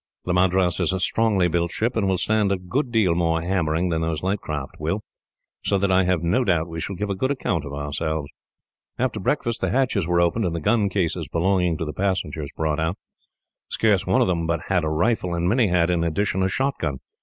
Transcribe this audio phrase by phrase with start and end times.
[0.25, 3.89] The Madras is a strongly built ship, and will stand a good deal more hammering
[3.89, 5.03] than those light craft will,
[5.63, 8.27] so that I have no doubt we shall give a good account of ourselves."
[8.97, 12.79] After breakfast, the hatches were opened and the gun cases belonging to the passengers brought
[12.79, 12.97] on deck.
[13.69, 16.97] Scarce one of them but had a rifle, and many had, in addition, a shotgun.